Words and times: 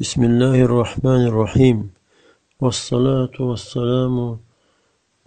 بسم 0.00 0.22
الله 0.24 0.62
الرحمن 0.62 1.22
الرحيم 1.30 1.90
والصلاة 2.60 3.36
والسلام 3.40 4.38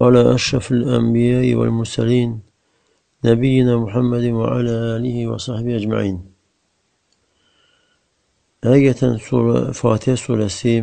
على 0.02 0.36
أشرف 0.36 0.72
الأنبياء 0.72 1.56
والمرسلين 1.56 2.40
نبينا 3.26 3.78
محمد 3.78 4.24
وعلى 4.24 4.74
آله 4.96 5.18
وصحبه 5.32 5.72
ecmaîn. 5.80 6.18
Həqiqətən 8.68 9.16
sura, 9.24 9.62
Fatihə 9.72 10.18
surəsi 10.20 10.74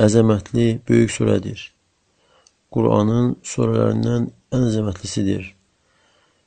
əzəmətli, 0.00 0.80
böyük 0.88 1.12
surədir. 1.12 1.60
Quranın 2.72 3.34
surələrindən 3.44 4.30
ən 4.56 4.64
əzəmətlisidir. 4.70 5.44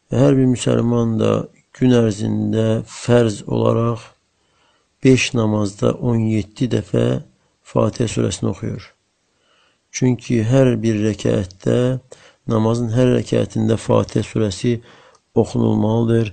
Və 0.09 0.25
hər 0.25 0.33
bir 0.41 0.49
müsəlman 0.55 1.19
da 1.21 1.31
gün 1.77 1.93
ərzində 2.01 2.81
fərz 2.89 3.43
olaraq 3.45 4.09
5 5.03 5.33
namazda 5.33 5.95
17 5.97 6.67
dəfə 6.69 7.05
Fatihə 7.65 8.05
surəsini 8.11 8.51
oxuyur. 8.51 8.83
Çünki 9.91 10.43
hər 10.45 10.75
bir 10.83 10.99
rəkətdə, 11.01 11.77
namazın 12.51 12.91
hər 12.93 13.15
rəkətində 13.15 13.79
Fatihə 13.81 14.21
surəsi 14.27 14.75
oxunulmalıdır. 15.33 16.29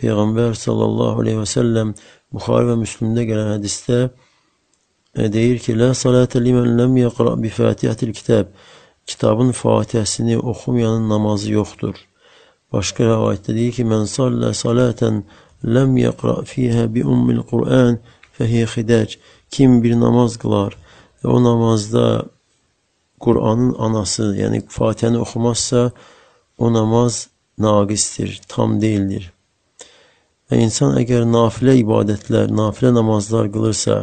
Peyğəmbər 0.00 0.52
sallallahu 0.56 1.24
aleyhi 1.24 1.40
və 1.40 1.48
səlləm 1.48 1.94
Buxari 2.32 2.68
və 2.70 2.76
Müslimdə 2.82 3.24
gələn 3.28 3.54
hədisdə 3.54 3.98
e, 4.04 5.26
deyir 5.32 5.58
ki, 5.64 5.74
La 5.80 5.90
salətə 5.96 6.40
limən 6.44 6.76
ləm 6.78 6.96
yəqra 7.00 7.34
bi 7.40 7.50
fatihətil 7.52 8.12
kitab. 8.16 8.52
Kitabın 9.08 9.52
fatihəsini 9.56 10.36
oxumayanın 10.38 11.08
namazı 11.08 11.54
yoxdur. 11.56 11.96
Başqa 12.72 13.08
rəvayətdə 13.08 13.56
deyir 13.56 13.78
ki, 13.80 13.88
Mən 13.88 14.04
sallə 14.08 14.52
salətən 14.56 15.24
ləm 15.64 15.96
yəqra 16.00 16.40
fiyhə 16.50 16.86
bi 16.94 17.04
ummil 17.04 17.42
Qur'an 17.50 17.98
fəhiyə 18.38 18.66
xidac. 18.74 19.16
Kim 19.50 19.80
bir 19.82 19.96
namaz 19.98 20.38
qılar 20.40 20.76
və 21.22 21.28
o 21.28 21.38
namazda 21.42 22.06
Qur'anın 23.20 23.74
anası, 23.78 24.30
yəni 24.36 24.62
Fatihəni 24.68 25.18
oxumazsa, 25.20 25.90
o 26.58 26.72
namaz 26.72 27.28
naqistir, 27.58 28.40
tam 28.48 28.80
deyildir. 28.80 29.32
Və 30.48 30.62
insan 30.64 30.96
əgər 30.98 31.26
nafilə 31.28 31.76
ibadətlər, 31.82 32.48
nafilə 32.50 32.94
namazlar 32.96 33.50
qılırsa 33.52 33.98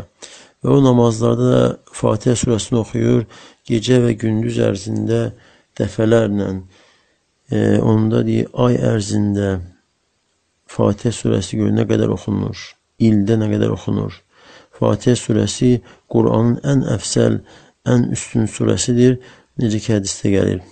və 0.61 0.75
o 0.75 0.77
namazlarda 0.83 1.47
da 1.53 1.63
Fatihə 2.01 2.37
surəsini 2.37 2.83
oxuyur, 2.83 3.25
gecə 3.67 3.97
və 4.05 4.13
gündüz 4.21 4.59
ərzində 4.69 5.31
dəfələrlə, 5.79 6.51
e, 7.49 7.57
onda 7.81 8.21
deyir, 8.27 8.51
ay 8.53 8.77
ərzində 8.93 9.57
Fatihə 10.67 11.13
surəsi 11.15 11.59
gör 11.59 11.73
nə 11.73 11.87
qədər 11.89 12.11
oxunur, 12.13 12.57
ildə 12.99 13.37
nə 13.39 13.49
qədər 13.53 13.73
oxunur. 13.75 14.15
Fatihə 14.77 15.15
surəsi 15.17 15.71
Quranın 16.11 16.57
ən 16.67 16.83
əfsəl, 16.95 17.39
ən 17.87 18.09
üstün 18.15 18.49
surəsidir, 18.51 19.17
necə 19.61 19.81
ki 19.83 19.95
hədisdə 19.95 20.33
gəlir. 20.35 20.65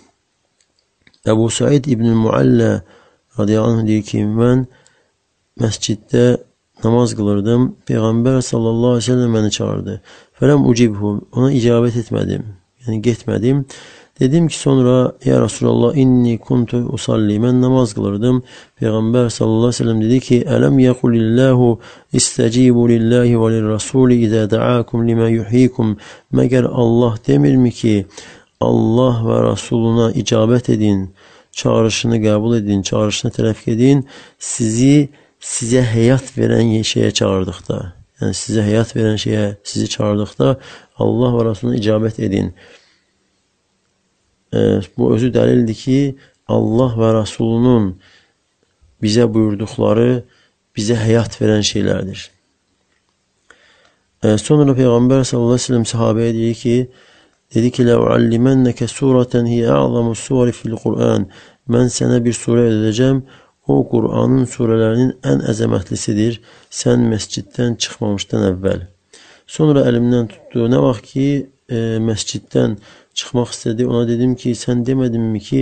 Əbu 1.25 1.47
Said 1.49 1.87
İbn 1.89 2.11
Muallə 2.21 2.71
radiyallahu 3.39 3.79
anh 3.79 3.87
deyir 3.87 4.03
ki, 4.05 4.21
mən 4.27 4.67
məsciddə 5.61 6.25
namaz 6.83 7.15
qılırdım. 7.17 7.71
Peyğəmbər 7.87 8.41
sallallahu 8.41 8.97
aleyhi 8.97 9.05
ve 9.05 9.11
sellem 9.11 9.35
məni 9.37 9.51
çağırdı. 9.57 9.95
Fələm 10.39 10.67
ucibhu, 10.69 11.11
ona 11.31 11.51
icabət 11.55 12.01
etmədim. 12.03 12.45
Yəni 12.85 13.01
getmədim. 13.07 13.63
Dedim 14.19 14.47
ki 14.47 14.59
sonra 14.59 15.11
ya 15.25 15.41
Resulallah 15.41 15.95
inni 15.95 16.37
kuntu 16.37 16.77
usalli. 16.77 17.35
Mən 17.35 17.59
namaz 17.61 17.91
qılırdım. 17.97 18.37
Peyğəmbər 18.79 19.27
sallallahu 19.27 19.73
əleyhi 19.73 19.75
və 19.75 19.79
səlləm 19.81 20.03
dedi 20.05 20.19
ki: 20.27 20.37
"Ələm 20.55 20.77
yəqulillahu 20.79 21.67
istəcibu 22.19 22.85
lillahi 22.91 23.33
və 23.41 23.49
lirrasuli 23.55 24.21
izə 24.27 24.45
da'akum 24.51 25.03
lima 25.07 25.27
yuhyikum." 25.29 25.97
Məgər 26.31 26.69
Allah 26.83 27.17
demirmi 27.27 27.71
ki, 27.71 28.05
Allah 28.61 29.19
və 29.27 29.41
Rasuluna 29.49 30.07
icabət 30.21 30.71
edin, 30.75 31.09
çağırışını 31.51 32.21
qəbul 32.27 32.57
edin, 32.61 32.87
çağırışına 32.87 33.31
tərəf 33.35 33.67
edin, 33.73 34.05
sizi 34.39 35.09
sizə 35.43 35.83
həyat 35.91 36.31
verən 36.39 36.71
şeyə 36.93 37.11
çağırdıqda, 37.19 37.81
yəni 38.21 38.39
sizə 38.45 38.63
həyat 38.63 38.95
verən 38.95 39.19
şeyə 39.25 39.45
sizi 39.63 39.91
çağırdıqda 39.97 40.55
Allah 41.03 41.37
və 41.37 41.45
Rasuluna 41.51 41.83
icabət 41.83 42.23
edin 42.29 42.53
e, 44.53 44.81
bu 44.97 45.13
özü 45.15 45.31
dəlildir 45.35 45.77
ki, 45.81 45.99
Allah 46.47 46.93
və 46.99 47.13
Rasulunun 47.21 47.95
bizə 49.01 49.25
buyurduqları 49.33 50.23
bizə 50.77 50.97
həyat 50.99 51.39
verən 51.41 51.65
şeylərdir. 51.65 52.29
E, 54.23 54.37
sonra 54.41 54.75
Peyğəmbər 54.77 55.25
sallallahu 55.25 55.55
əleyhi 55.55 55.63
və 55.63 55.67
səlləm 55.69 55.89
sahabəyə 55.93 56.35
deyir 56.37 56.59
ki, 56.61 56.77
dedi 57.55 57.71
ki: 57.71 57.87
"Ləuallimennəkə 57.89 58.87
suratan 58.91 59.49
hiyə 59.49 59.73
a'zamu 59.79 60.15
suri 60.15 60.53
fil 60.55 60.77
Qur'an." 60.83 61.29
Mən 61.73 61.89
sənə 61.89 62.19
bir 62.25 62.35
surə 62.37 62.67
öyrədəcəm. 62.69 63.23
O 63.73 63.79
Qur'anın 63.89 64.45
surələrinin 64.45 65.13
ən 65.25 65.41
əzəmətlisidir. 65.51 66.37
Sən 66.69 67.07
məsciddən 67.09 67.79
çıxmamışdan 67.81 68.45
əvvəl. 68.51 68.83
Sonra 69.49 69.85
əlimdən 69.89 70.29
tutdu. 70.29 70.67
Nə 70.69 70.81
vaxt 70.83 71.09
ki, 71.09 71.25
e, 71.69 71.99
məsciddən 72.07 72.77
çıxmaq 73.17 73.53
istədi. 73.55 73.87
Ona 73.87 74.07
dedim 74.09 74.35
ki, 74.39 74.55
sən 74.57 74.83
demədinmi 74.87 75.41
ki, 75.47 75.61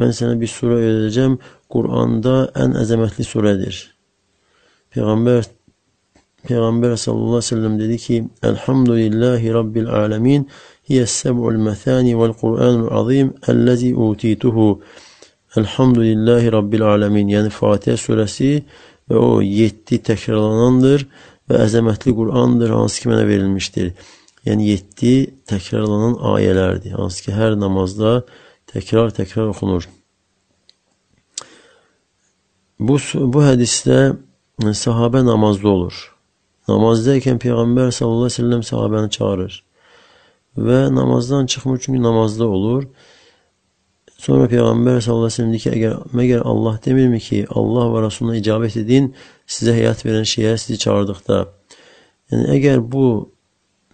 mən 0.00 0.12
sənə 0.16 0.36
bir 0.40 0.50
surə 0.50 0.80
öyrədəcəm. 0.80 1.38
Quranda 1.70 2.36
ən 2.62 2.76
əzəmətli 2.82 3.26
surədir. 3.26 3.80
Peyğəmbər 4.94 5.48
Peyğəmbər 6.48 6.94
sallallahu 6.96 7.36
əleyhi 7.36 7.44
və 7.44 7.48
səlləm 7.50 7.74
dedi 7.78 7.96
ki: 8.04 8.16
"Elhamdülillahi 8.50 9.52
rabbil 9.56 9.88
alamin, 10.02 10.46
hiyəs-səb'ul 10.88 11.58
məsani 11.68 12.14
vel-Qur'anul 12.20 12.88
azim 13.00 13.34
allazi 13.52 13.90
utituhu." 14.06 14.68
Elhamdülillahi 15.56 16.52
rabbil 16.52 16.86
alamin. 16.94 17.28
Yəni 17.34 17.50
Fatihə 17.50 17.98
surəsi 18.06 18.52
və 19.10 19.18
o 19.18 19.42
7 19.42 19.98
təkrarlanandır 20.08 21.04
və 21.50 21.60
əzəmətli 21.66 22.14
Qur'andır, 22.20 22.70
hansı 22.78 23.02
ki 23.02 23.10
mənə 23.10 23.26
verilmişdir. 23.28 23.92
Yəni 24.48 24.70
7 24.72 25.14
təkrarlanan 25.50 26.16
ayələrdir. 26.34 26.94
Hansı 26.96 27.26
ki, 27.26 27.34
hər 27.36 27.58
namazda 27.60 28.22
təkrar-təkrar 28.72 29.50
oxunur. 29.52 29.88
Bu, 32.80 32.96
bu 33.34 33.42
hədisdə 33.44 33.98
sahabə 34.76 35.20
namazda 35.26 35.68
olur. 35.68 35.96
Namazdayken 36.68 37.40
Peyğəmbər 37.42 37.90
sallallahu 37.92 38.28
aleyhi 38.28 38.32
ve 38.32 38.38
sellem 38.42 38.62
sahabəni 38.64 39.10
çağırır. 39.16 39.54
Və 40.56 40.80
namazdan 40.94 41.46
çıxmır 41.46 41.78
çünki 41.78 42.02
namazda 42.02 42.46
olur. 42.48 42.86
Sonra 44.18 44.46
Peyğəmbər 44.52 45.00
sallallahu 45.00 45.28
aleyhi 45.28 45.32
ve 45.32 45.36
sellem 45.36 45.52
deyir 45.52 45.64
ki, 45.64 45.70
əgər, 45.76 45.98
məgər 46.16 46.46
Allah 46.52 46.80
demirmi 46.84 47.20
ki, 47.20 47.42
Allah 47.50 47.92
və 47.92 48.02
Rasuluna 48.06 48.38
icabət 48.40 48.80
edin, 48.80 49.12
sizə 49.46 49.76
həyat 49.76 50.04
verən 50.06 50.24
şeyə 50.32 50.56
sizi 50.60 50.78
çağırdıqda. 50.84 51.38
Yəni, 52.32 52.48
əgər 52.56 52.82
bu 52.92 53.06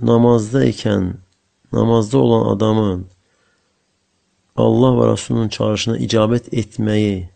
namazda 0.00 0.64
ikən, 0.64 1.14
namazda 1.72 2.18
olan 2.18 2.48
adamın 2.54 3.06
Allah 4.56 4.96
və 4.96 5.06
Rasulunun 5.12 5.48
çağırışına 5.52 5.96
icabət 6.04 6.48
etməyi 6.52 7.28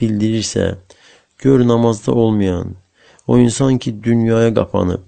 bildirirsə, 0.00 0.76
gör 1.38 1.66
namazda 1.66 2.12
olmayan, 2.12 2.74
o 3.26 3.38
insan 3.38 3.78
ki 3.78 4.02
dünyaya 4.02 4.54
qapanıb, 4.54 5.04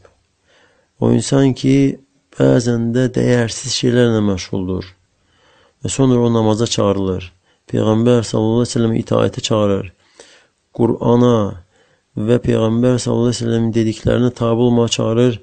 o 1.00 1.12
insan 1.12 1.54
ki 1.54 1.98
bəzən 2.38 2.92
də 2.94 3.08
dəyərsiz 3.14 3.74
şeylərlə 3.80 4.22
məşğuldur 4.26 4.92
və 5.82 5.90
sonra 5.90 6.20
o 6.20 6.32
namaza 6.32 6.66
çağırılır. 6.66 7.32
Peyğəmbər 7.70 8.22
sallallahu 8.22 8.62
əleyhi 8.62 8.68
və 8.68 8.74
səlləm 8.74 8.94
itaətə 9.00 9.42
çağırır. 9.48 9.86
Qur'ana 10.74 11.38
və 12.16 12.38
Peyğəmbər 12.44 13.00
sallallahu 13.02 13.32
əleyhi 13.32 13.42
və 13.42 13.42
səlləmin 13.42 13.74
dediklərinə 13.74 14.30
tabe 14.34 14.66
olmağa 14.68 14.88
çağırır 14.98 15.40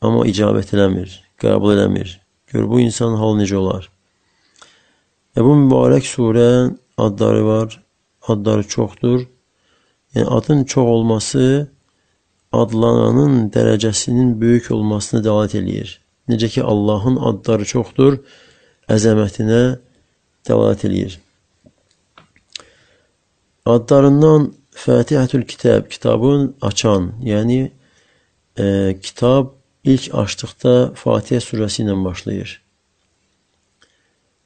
amma 0.00 0.26
icabət 0.28 0.74
eləmir, 0.76 1.12
qəbul 1.42 1.76
eləmir. 1.76 2.18
Gör, 2.52 2.66
bu 2.70 2.80
insanın 2.80 3.18
halı 3.20 3.42
necə 3.42 3.56
olar? 3.58 3.88
Və 5.36 5.44
bu 5.44 5.54
mübarək 5.64 6.06
surə 6.08 6.50
adları 6.96 7.42
var, 7.46 7.80
adları 8.28 8.68
çoxdur. 8.68 9.26
Yəni, 10.14 10.28
adın 10.38 10.64
çox 10.64 10.88
olması 10.88 11.42
adlananın 12.52 13.50
dərəcəsinin 13.52 14.36
böyük 14.40 14.70
olmasına 14.72 15.20
dəlalət 15.26 15.58
eləyir. 15.60 15.96
Necə 16.30 16.48
ki, 16.54 16.62
Allahın 16.62 17.18
adları 17.30 17.66
çoxdur, 17.68 18.20
əzəmətinə 18.88 19.62
dəlalət 20.48 20.86
eləyir. 20.88 21.18
Adlarından 23.66 24.52
Fətihətül 24.76 25.46
Kitab, 25.48 25.88
kitabın 25.90 26.50
açan, 26.62 27.12
yəni 27.24 27.70
e, 28.58 28.66
kitab 29.02 29.55
ilk 29.86 30.10
açdıqda 30.22 30.74
Fatihə 30.98 31.40
surəsi 31.42 31.84
ilə 31.84 31.94
başlayır. 32.04 32.58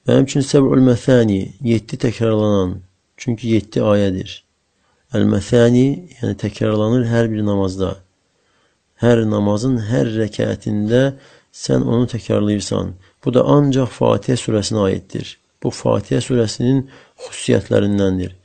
Və 0.05 0.17
həmçinin 0.19 0.47
Səb'ül 0.47 0.85
Məsani 0.85 1.41
7 1.65 1.99
təkrarlanan, 2.05 2.79
çünki 3.21 3.55
7 3.57 3.83
ayədir. 3.93 4.39
Əl-Məsani, 5.17 5.87
yəni 6.21 6.37
təkrarlanır 6.39 7.09
hər 7.11 7.29
bir 7.33 7.43
namazda. 7.47 7.97
Hər 9.03 9.25
namazın 9.27 9.79
hər 9.89 10.13
rəkətində 10.15 11.03
sən 11.51 11.83
onu 11.83 12.07
təkrarlayırsan. 12.13 12.93
Bu 13.25 13.33
da 13.35 13.45
ancaq 13.57 13.91
Fatihə 13.97 14.37
surəsinə 14.39 14.85
aiddir. 14.87 15.37
Bu 15.63 15.73
Fatihə 15.75 16.21
surəsinin 16.25 16.85
xüsusiyyətlərindəndir. 17.25 18.37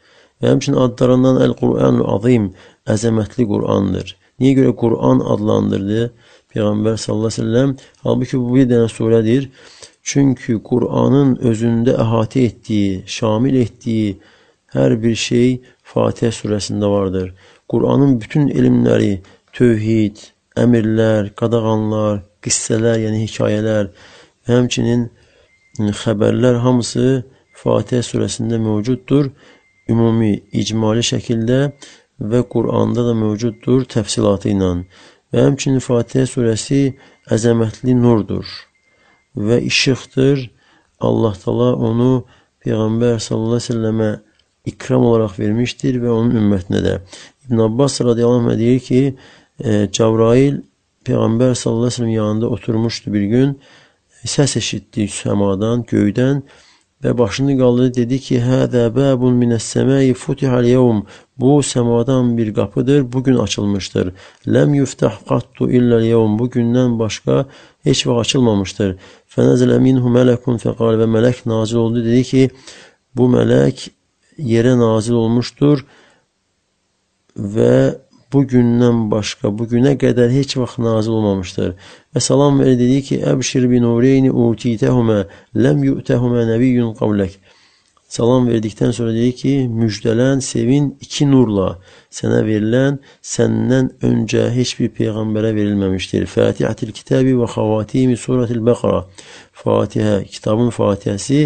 Və 0.42 0.52
həmçinin 0.52 0.80
adlarından 0.88 1.42
Əl-Qur'anul 1.46 2.08
Azim, 2.16 2.50
əzəmətli 2.92 3.46
Qur'andır. 3.52 4.16
Niyə 4.40 4.58
görə 4.60 4.74
Qur'an 4.82 5.22
adlandırdı 5.36 6.10
Peyğəmbər 6.56 6.96
sallallahu 7.02 7.32
əleyhi 7.32 7.42
və 7.42 7.46
səlləm? 7.46 7.74
Halbuki 8.04 8.40
bu 8.40 8.54
bir 8.56 8.70
dənə 8.72 8.88
surədir. 8.92 9.50
Çünki 10.06 10.56
Qur'anın 10.70 11.36
özündə 11.50 11.96
əhatə 12.04 12.46
etdiyi, 12.50 13.04
şamil 13.18 13.56
etdiyi 13.64 14.16
hər 14.76 14.96
bir 15.02 15.16
şey 15.20 15.58
Fatihə 15.86 16.32
surəsində 16.40 16.90
vardır. 16.92 17.34
Qur'anın 17.72 18.16
bütün 18.22 18.48
elmləri, 18.54 19.20
tövhid, 19.54 20.22
əmirlər, 20.62 21.34
qadağanlar, 21.40 22.22
qissələr, 22.46 23.00
yəni 23.06 23.26
hekayələr 23.26 23.92
və 24.46 24.60
həmçinin 24.60 25.10
xəbərlər 26.04 26.62
hamısı 26.64 27.26
Fatihə 27.56 28.04
surəsində 28.06 28.60
mövcuddur. 28.62 29.32
Ümumi, 29.90 30.34
icmali 30.62 31.04
şəkildə 31.06 31.60
və 32.20 32.42
Quranda 32.50 33.04
da 33.08 33.14
mövcuddur 33.18 33.86
təfsilatı 33.92 34.50
ilə. 34.54 34.72
Və 35.36 35.44
həmçinin 35.44 35.84
Fatihə 35.84 36.24
surəsi 36.32 36.94
əzəmətli 37.36 37.92
nurdur 38.00 38.48
və 39.36 39.60
işıqdır. 39.68 40.46
Allah 41.04 41.34
Taala 41.42 41.74
onu 41.76 42.12
Peyğəmbər 42.64 43.20
sallallahu 43.20 43.60
əleyhi 43.60 43.66
və 43.66 43.74
səlləmə 43.74 44.12
ikram 44.72 45.04
olaraq 45.10 45.36
vermişdir 45.40 46.00
və 46.00 46.14
onun 46.14 46.40
ümmətinə 46.40 46.80
də. 46.86 46.94
İbn 47.50 47.66
Abbas 47.68 48.00
radiyallahu 48.02 48.54
anh 48.54 48.60
deyir 48.62 48.80
ki, 48.80 49.02
e, 49.60 49.74
Cəbrail 49.98 50.62
Peyğəmbər 51.04 51.52
sallallahu 51.52 51.92
əleyhi 51.92 51.92
və 51.92 51.98
səlləm 52.00 52.16
yanında 52.16 52.54
oturmuşdu 52.56 53.14
bir 53.14 53.28
gün. 53.34 53.52
Səs 54.24 54.56
eşitdi 54.58 55.10
səmadan, 55.12 55.84
göydən 55.92 56.46
və 57.06 57.18
başını 57.18 57.54
qaldırdı 57.60 57.94
dedi 58.02 58.18
ki, 58.20 58.38
"Hədə 58.50 58.84
babun 58.96 59.34
minəs-səmai 59.42 60.14
futihal 60.14 60.66
yevm." 60.66 61.04
Bu 61.38 61.52
səmadan 61.74 62.38
bir 62.38 62.54
qapıdır, 62.54 63.14
bu 63.14 63.24
gün 63.24 63.38
açılmışdır. 63.46 64.14
"Lem 64.54 64.74
yuftah 64.74 65.16
qattu 65.30 65.70
illa 65.72 66.02
yevm." 66.02 66.40
Bu 66.40 66.46
gündən 66.50 67.00
başqa 67.00 67.46
heç 67.84 68.08
vaxt 68.08 68.22
açılmamışdır. 68.22 68.96
"Fənəzələ 69.34 69.78
minhu 69.88 70.08
mələkun 70.18 70.58
fəqal" 70.66 70.94
və 71.02 71.08
mələk 71.16 71.38
nazil 71.46 71.78
oldu 71.78 72.06
dedi 72.06 72.24
ki, 72.24 72.50
bu 73.16 73.24
mələk 73.36 73.90
yerə 74.38 74.74
nazil 74.80 75.14
olmuşdur 75.14 75.86
və 77.38 77.96
bu 78.36 78.44
gündən 78.52 79.06
başqa 79.12 79.52
bu 79.58 79.68
günə 79.72 79.96
qədər 80.04 80.34
heç 80.36 80.58
vaxt 80.60 80.82
nazil 80.84 81.16
olmamışdır. 81.18 81.74
Və 82.12 82.24
salam 82.28 82.60
verdi 82.60 82.78
dedi 82.84 83.02
ki, 83.10 83.20
Əbşir 83.32 83.70
bin 83.72 83.88
Nureyni 83.88 84.32
utitəhumə 84.32 85.22
ləm 85.66 85.84
yu'təhumə 85.88 86.44
nəbiyyun 86.52 86.92
qavlək. 87.00 87.40
Salam 88.16 88.46
verdikdən 88.48 88.92
sonra 88.96 89.14
dedi 89.16 89.32
ki, 89.40 89.54
müjdələn, 89.80 90.44
sevin 90.44 90.92
iki 91.02 91.26
nurla 91.28 91.72
sənə 92.14 92.44
verilən 92.48 93.00
səndən 93.34 93.90
öncə 94.10 94.46
heç 94.56 94.76
bir 94.80 94.92
peyğəmbərə 95.00 95.56
verilməmişdir. 95.58 96.28
Fatihatil 96.36 96.94
kitabi 96.96 97.34
və 97.40 97.50
xavatimi 97.56 98.20
suratil 98.20 98.62
Bəqara. 98.68 99.02
Fatihə, 99.64 100.20
kitabın 100.36 100.70
Fatihəsi 100.76 101.42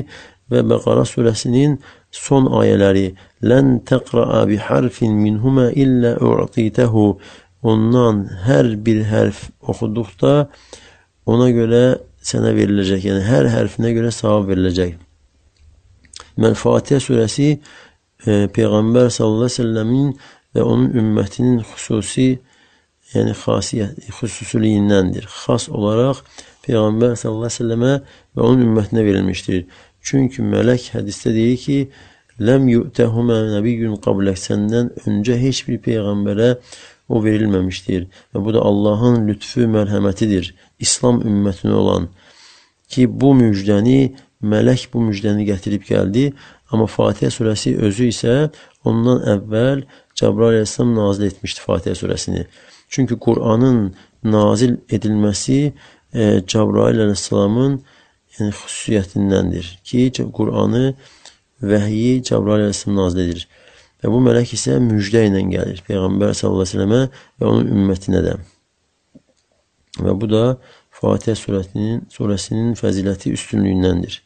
və 0.49 0.63
Bəqara 0.69 1.05
surəsinin 1.07 1.77
son 2.11 2.49
ayələri 2.61 3.11
lən 3.45 3.79
təqra'a 3.89 4.45
bi 4.49 4.57
harfin 4.57 5.13
minhuma 5.23 5.69
illə 5.71 6.15
u'titəhu 6.25 7.05
ondan 7.61 8.25
hər 8.47 8.75
bir 8.85 9.03
hərf 9.11 9.49
oxuduqda 9.61 10.33
ona 11.29 11.49
görə 11.53 11.83
sənə 12.23 12.53
veriləcək. 12.57 13.05
Yəni 13.09 13.23
hər 13.27 13.49
hərfinə 13.53 13.93
görə 13.95 14.11
savab 14.15 14.49
veriləcək. 14.49 14.97
Mən 16.39 16.55
Fatihə 16.55 16.99
surəsi 17.03 17.49
e, 17.51 18.47
Peyğəmbər 18.55 19.09
sallallahu 19.11 19.47
əleyhi 19.47 19.49
və 19.49 19.55
səlləmin 19.57 20.13
və 20.55 20.63
onun 20.65 20.93
ümmətinin 20.99 21.59
xüsusi 21.67 22.29
yəni 23.13 23.33
xasiyyət 23.37 24.09
xüsusiliyindəndir. 24.19 25.27
Xas 25.27 25.67
olaraq 25.73 26.21
Peyğəmbər 26.65 27.15
sallallahu 27.19 27.49
əleyhi 27.49 27.51
və 27.51 27.57
səlləmə 27.57 27.93
və 28.35 28.45
onun 28.45 28.65
ümmətinə 28.67 29.05
verilmişdir. 29.07 29.65
Çünki 30.01 30.45
mələk 30.45 30.91
hədisdə 30.95 31.33
deyir 31.35 31.59
ki, 31.65 31.79
Ləm 32.39 32.69
yu'təhumə 32.71 33.35
nəbiyyün 33.51 33.97
qablək 33.99 34.37
səndən 34.39 34.93
öncə 35.09 35.35
heç 35.41 35.65
bir 35.67 35.81
peyğəmbərə 35.83 36.53
o 37.11 37.19
verilməmişdir. 37.25 38.05
Və 38.31 38.43
bu 38.45 38.53
da 38.55 38.61
Allahın 38.63 39.25
lütfü, 39.27 39.65
mərhəmətidir. 39.73 40.53
İslam 40.79 41.19
ümmətinə 41.27 41.75
olan 41.81 42.07
ki, 42.87 43.09
bu 43.11 43.33
müjdəni, 43.41 44.13
mələk 44.39 44.87
bu 44.93 45.03
müjdəni 45.09 45.49
gətirib 45.51 45.83
gəldi. 45.89 46.29
Amma 46.71 46.87
Fatihə 46.87 47.31
surəsi 47.33 47.75
özü 47.75 48.07
isə 48.13 48.35
ondan 48.87 49.25
əvvəl 49.35 49.83
Cəbrail 50.19 50.61
əleyhissalam 50.61 50.95
nazil 50.95 51.27
etmişdi 51.27 51.65
Fatihə 51.65 51.97
surəsini. 51.99 52.45
Çünki 52.89 53.19
Qur'anın 53.19 53.95
nazil 54.23 54.77
edilməsi 54.95 55.59
e, 56.13 56.23
Cəbrail 56.53 57.03
əleyhissalamın 57.03 57.81
yəni 58.37 58.53
xüsusiyyətindəndir 58.55 59.71
ki, 59.87 60.05
Qur'anı 60.35 60.93
vəhyi 61.61 62.19
Cəbrail 62.27 62.67
əleyhissalam 62.67 62.99
nazil 63.01 63.25
edir. 63.25 63.47
Və 63.99 64.11
bu 64.13 64.21
mələk 64.23 64.53
isə 64.55 64.77
müjdə 64.83 65.25
ilə 65.27 65.41
gəlir 65.51 65.81
Peyğəmbər 65.87 66.35
sallallahu 66.37 66.63
əleyhi 66.63 66.77
və 66.77 66.85
səlləmə 66.85 67.01
və 67.41 67.49
onun 67.49 67.71
ümmətinə 67.75 68.21
də. 68.23 68.35
Və 69.99 70.13
bu 70.15 70.29
da 70.31 70.43
Fatihə 70.99 71.35
surəsinin 71.39 72.05
surəsinin 72.11 72.75
fəziləti 72.79 73.33
üstünlüyündəndir. 73.35 74.21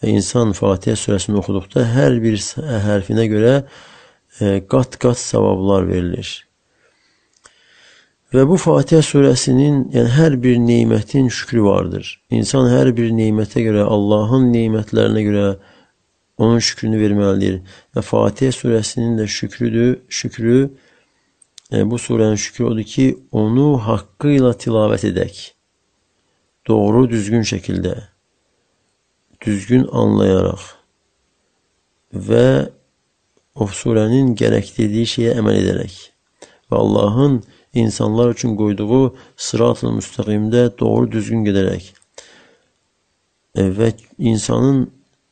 Və 0.00 0.12
insan 0.12 0.52
Fatihə 0.56 0.96
surəsini 0.96 1.40
oxuduqda 1.40 1.86
hər 1.94 2.18
bir 2.24 2.36
hərfinə 2.88 3.26
görə 3.32 3.54
e, 4.40 4.60
qat-qat 4.68 5.18
savablar 5.20 5.88
verilir. 5.88 6.47
Və 8.28 8.42
bu 8.44 8.58
Fatihə 8.60 9.00
surəsinin, 9.00 9.86
yəni 9.94 10.10
hər 10.12 10.34
bir 10.42 10.58
nemətin 10.60 11.30
şükrü 11.32 11.62
vardır. 11.64 12.10
İnsan 12.28 12.68
hər 12.68 12.90
bir 12.96 13.08
nemətə 13.16 13.62
görə, 13.64 13.86
Allahın 13.88 14.50
nemətlərinə 14.52 15.22
görə 15.24 15.46
onun 16.36 16.60
şükrünü 16.60 17.00
verməlidir. 17.00 17.62
Və 17.96 18.04
Fatihə 18.04 18.52
surəsinin 18.52 19.16
də 19.16 19.24
şükrüdür, 19.32 19.94
şükrü 20.12 20.58
e, 21.72 21.90
bu 21.90 21.96
surənin 21.96 22.36
şükrü 22.36 22.68
odur 22.68 22.90
ki, 22.92 23.06
onu 23.32 23.70
haqqı 23.88 24.36
ilə 24.36 24.52
tilavət 24.60 25.08
edək. 25.08 25.40
Doğru, 26.68 27.06
düzgün 27.08 27.48
şəkildə, 27.48 27.94
düzgün 29.40 29.88
anlayaraq 29.88 30.74
və 32.12 32.48
o 33.56 33.66
surənin 33.72 34.34
gərəkdirdiyi 34.36 35.08
şeyə 35.14 35.38
əməl 35.40 35.62
edərək 35.62 35.96
və 36.68 36.76
Allahın 36.76 37.38
insanlar 37.74 38.30
üçün 38.34 38.56
qoyduğu 38.56 39.16
sırat-ı 39.36 39.92
müstəqimdə 39.98 40.62
doğru 40.78 41.10
düzgün 41.12 41.44
gedərək 41.48 41.90
e, 43.54 43.68
və 43.78 43.92
insanın 44.18 44.86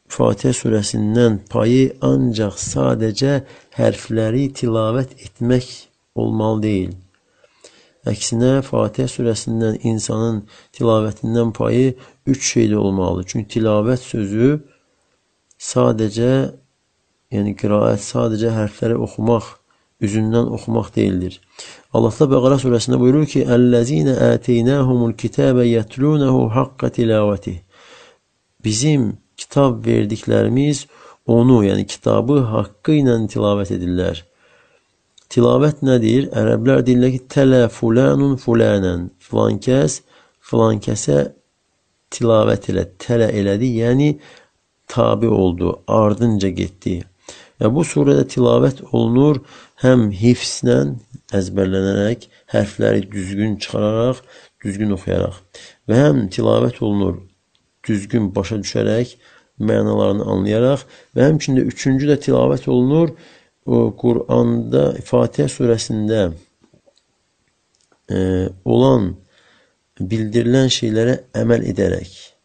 Fatihə 0.06 0.52
surəsindən 0.54 1.40
payı 1.50 1.96
ancaq 2.06 2.60
sadəcə 2.62 3.40
hərfləri 3.74 4.44
tilavət 4.54 5.16
etmək 5.26 5.66
olmalı 6.14 6.62
deyil. 6.62 6.92
Əksinə 8.06 8.60
Fatihə 8.62 9.08
surəsindən 9.10 9.80
insanın 9.90 10.44
tilavətindən 10.78 11.50
payı 11.56 11.96
üç 12.26 12.52
şeydə 12.52 12.78
olmalıdır. 12.78 13.26
Çünki 13.32 13.58
tilavət 13.58 14.04
sözü 14.06 14.50
sadəcə 15.58 16.32
yəni 17.34 17.56
qiraət 17.58 18.04
sadəcə 18.06 18.54
hərfləri 18.54 18.98
oxumaq, 19.08 19.48
üzündən 20.00 20.50
oxumaq 20.56 20.92
deyildir. 20.96 21.40
Allah 21.94 22.14
da 22.20 22.28
Bəqara 22.32 22.58
surəsində 22.62 22.98
buyurur 23.00 23.26
ki: 23.32 23.44
"Əllezine 23.56 24.14
ətəynəhumul 24.32 25.14
kitabe 25.22 25.64
yetlunehu 25.66 26.48
haqqa 26.56 26.90
tilavəti." 26.98 27.54
Bizim 28.64 29.16
kitab 29.36 29.84
verdiklərimiz 29.86 30.86
onu, 31.26 31.62
yəni 31.68 31.86
kitabı 31.86 32.40
haqqı 32.54 33.00
ilə 33.00 33.16
tilavət 33.34 33.72
edirlər. 33.76 34.22
Tilavət 35.32 35.82
nədir? 35.86 36.28
Ərəblər 36.40 36.84
deyirlər 36.86 37.12
ki, 37.16 37.22
tələ 37.34 37.62
fulanun 37.76 38.36
fulanən. 38.38 39.10
Filan 39.18 39.58
kəs 39.66 40.00
filan 40.46 40.78
kəsə 40.82 41.18
tilavət 42.14 42.70
elə, 42.70 42.84
tələ 43.02 43.28
elədi, 43.34 43.72
yəni 43.82 44.12
tabi 44.86 45.26
oldu, 45.26 45.72
ardınca 45.88 46.48
getdi. 46.60 47.00
Və 47.60 47.70
bu 47.72 47.84
surədə 47.88 48.26
tilavət 48.32 48.82
olunur 48.90 49.40
həm 49.82 50.10
hifzlə, 50.12 50.76
əzbərlənərək, 51.36 52.26
hərfləri 52.52 53.06
düzgün 53.12 53.56
çıxararaq, 53.62 54.20
düzgün 54.64 54.92
oxuyaraq. 54.96 55.40
Və 55.88 56.02
həm 56.02 56.26
tilavət 56.32 56.82
olunur 56.84 57.22
düzgün 57.86 58.28
başa 58.36 58.60
düşərək, 58.60 59.16
mənalarını 59.56 60.26
anlayaraq 60.32 60.84
və 61.16 61.30
həmçində 61.30 61.64
üçüncü 61.70 62.10
də 62.10 62.20
tilavət 62.28 62.68
olunur. 62.68 63.14
Quranda 63.66 64.92
Fatihə 65.02 65.48
surəsində 65.50 66.28
e, 68.06 68.18
olan 68.62 69.16
bildirilen 69.98 70.68
şeylere 70.68 71.24
emel 71.34 71.64
ederek 71.72 72.35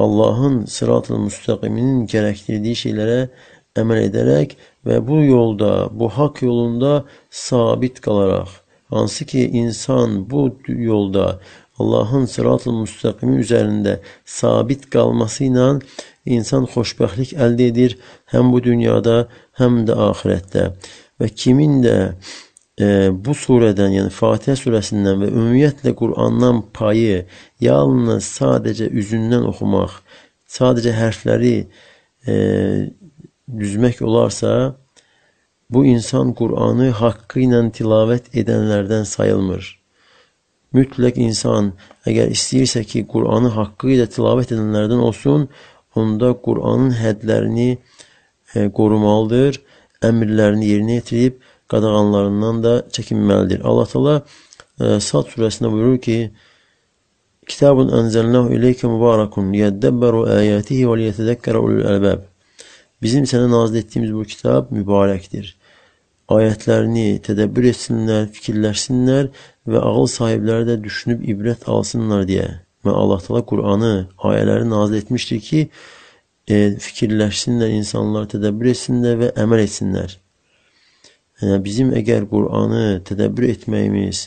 Allah'ın 0.00 0.64
sırat-ı 0.64 1.18
müstakiminin 1.18 2.06
gerektirdiği 2.06 2.76
şeylere 2.76 3.28
emel 3.76 4.02
ederek 4.02 4.56
ve 4.86 5.08
bu 5.08 5.24
yolda, 5.24 5.88
bu 5.92 6.08
hak 6.08 6.42
yolunda 6.42 7.04
sabit 7.30 8.00
kalarak 8.00 8.48
hansı 8.90 9.24
ki 9.24 9.50
insan 9.52 10.30
bu 10.30 10.56
yolda 10.66 11.40
Allah'ın 11.78 12.24
sırat-ı 12.24 12.72
müstakimi 12.72 13.36
üzerinde 13.36 14.00
sabit 14.24 14.90
kalmasıyla 14.90 15.78
insan 16.26 16.64
xoşbəxtlik 16.64 17.36
əldə 17.36 17.62
edir 17.62 17.98
hem 18.26 18.52
bu 18.52 18.64
dünyada 18.64 19.28
hem 19.52 19.86
de 19.86 19.94
ahirette 19.94 20.72
ve 21.20 21.28
kimin 21.28 21.82
de 21.82 22.12
e, 22.80 23.10
bu 23.24 23.34
sureden 23.34 23.88
yani 23.88 24.10
Fatiha 24.10 24.56
suresinden 24.56 25.20
ve 25.20 25.28
ümumiyyətlə 25.28 25.94
Kur'an'dan 25.94 26.62
payı 26.72 27.26
yalnız 27.60 28.24
sadece 28.24 28.88
üzündən 28.88 29.44
okumak, 29.46 29.90
sadece 30.46 30.92
hərfləri 30.96 31.66
e, 32.26 32.34
düzmək 33.58 34.02
olarsa, 34.02 34.76
bu 35.70 35.84
insan 35.86 36.32
Kur'an'ı 36.34 36.90
hakkı 36.90 37.44
ilə 37.46 37.60
tilavət 37.72 38.32
edənlərdən 38.34 39.04
sayılmır. 39.06 39.76
Mütləq 40.74 41.18
insan 41.18 41.72
əgər 42.06 42.30
istəyirsə 42.34 42.84
ki, 42.86 43.04
Kur'an'ı 43.06 43.50
haqqı 43.54 43.94
ilə 43.96 44.06
tilavət 44.10 44.54
edənlərdən 44.54 45.02
olsun, 45.02 45.48
onda 45.94 46.32
Kur'an'ın 46.32 46.94
hədlərini 46.98 47.70
e, 47.74 48.68
qorumalıdır, 48.74 49.60
əmrlərini 50.06 50.70
yerinə 50.72 51.00
yetirib, 51.00 51.40
qadağanlarından 51.70 52.62
da 52.64 52.72
çəkinməlidir. 52.96 53.62
Allah 53.64 53.86
Teala 53.92 54.14
e, 54.80 55.00
Sad 55.00 55.30
surəsində 55.32 55.70
buyurur 55.72 55.98
ki: 56.06 56.18
Kitabun 57.50 57.92
enzelnahu 57.98 58.52
ileyke 58.54 58.86
mübarekun 58.86 59.52
liyedebberu 59.52 60.22
ayatihi 60.22 60.90
ve 60.90 60.98
liyetezekkere 60.98 61.58
ulul 61.58 61.86
albab. 61.92 62.26
Bizim 63.02 63.24
sənə 63.24 63.48
nazil 63.50 63.80
etdiyimiz 63.80 64.12
bu 64.14 64.24
kitab 64.28 64.70
mübarəkdir. 64.76 65.54
Ayətlərini 66.30 67.18
tədəbbür 67.26 67.70
etsinlər, 67.72 68.28
fikirləşsinlər 68.36 69.30
və 69.72 69.80
ağıl 69.90 70.06
sahibləri 70.12 70.68
də 70.68 70.76
düşünüb 70.84 71.24
ibrət 71.32 71.66
alsınlar 71.74 72.26
deyə. 72.28 72.48
Və 72.86 72.92
Allah 73.02 73.24
Teala 73.24 73.42
Qur'anı, 73.50 73.94
ayələri 74.30 74.68
nazil 74.70 75.00
etmişdir 75.00 75.40
ki, 75.48 75.64
e, 76.46 76.56
fikirləşsinlər, 76.86 77.74
insanlar 77.80 78.28
tədəbbür 78.30 78.70
etsinlər 78.74 79.18
və 79.24 79.32
əməl 79.42 79.64
etsinlər. 79.64 80.20
Yəni, 81.40 81.60
bizim 81.64 81.92
əgər 81.96 82.26
Qur'anı 82.28 83.00
tədəbbür 83.08 83.46
etməyimiz 83.54 84.26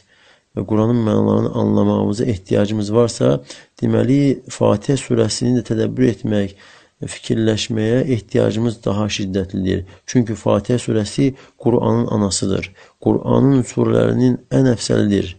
və 0.57 0.63
Quranın 0.69 1.01
mənalarını 1.05 1.51
anlamağımıza 1.61 2.25
ehtiyacımız 2.25 2.89
varsa, 2.93 3.35
deməli, 3.81 4.39
Fatihə 4.49 4.97
surəsini 4.97 5.59
də 5.59 5.63
tədəbbür 5.67 6.07
etmək, 6.09 6.55
fikirləşməyə 7.03 7.99
ehtiyacımız 8.15 8.79
daha 8.85 9.05
şiddətlidir. 9.17 9.83
Çünki 10.09 10.37
Fatihə 10.39 10.79
surəsi 10.81 11.33
Qur'anın 11.61 12.07
anasıdır. 12.17 12.71
Qur'anın 13.03 13.61
surələrinin 13.67 14.39
ən 14.57 14.71
əfsəlidir. 14.73 15.35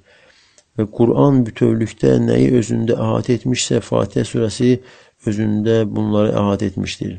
Və 0.79 0.87
Qur'an 0.99 1.43
bütövlükdə 1.47 2.19
nəyi 2.23 2.53
özündə 2.61 3.01
əhatə 3.01 3.39
etmişsə, 3.41 3.83
Fatihə 3.83 4.27
surəsi 4.31 4.77
özündə 5.27 5.83
bunları 5.91 6.37
əhatə 6.39 6.71
etmişdir. 6.71 7.19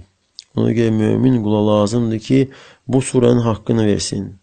Ona 0.55 0.71
görə 0.71 0.95
mömin 0.95 1.41
qula 1.43 1.65
lazımdır 1.73 2.23
ki, 2.29 2.41
bu 2.87 3.03
surənin 3.03 3.43
haqqını 3.43 3.87
versin 3.87 4.35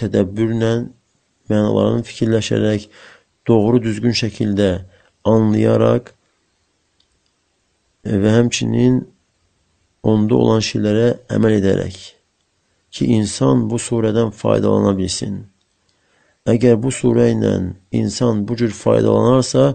tədəbbürlə, 0.00 0.72
mənalarını 1.50 2.06
fikirləşərək, 2.08 2.88
doğru 3.48 3.82
düzgün 3.82 4.16
şəkildə 4.16 4.70
anlayaraq 5.28 6.12
və 8.04 8.34
həmçinin 8.38 9.02
onda 10.06 10.36
olan 10.40 10.64
şeylərə 10.64 11.12
əməl 11.36 11.58
edərək 11.58 11.98
ki, 12.90 13.06
insan 13.06 13.68
bu 13.70 13.78
surədən 13.78 14.32
faydalana 14.34 14.94
bilsin. 14.98 15.44
Əgər 16.48 16.78
bu 16.82 16.90
surə 16.94 17.28
ilə 17.34 17.52
insan 17.94 18.44
bu 18.48 18.56
cür 18.58 18.72
faydalanarsa, 18.74 19.74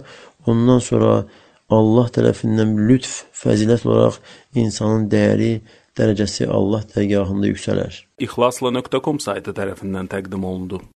ondan 0.49 0.81
sonra 0.83 1.25
Allah 1.69 2.09
tərəfindən 2.13 2.75
lütf, 2.89 3.23
fəzilət 3.33 3.85
olaraq 3.87 4.19
insanın 4.57 5.07
dəyəri 5.09 5.53
dərəcəsi 5.95 6.47
Allah 6.51 6.83
dərgahında 6.91 7.49
yüksələr. 7.51 8.01
İxlasla.com 8.21 9.21
saytı 9.23 9.55
tərəfindən 9.55 10.11
təqdim 10.11 10.43
olundu. 10.47 10.81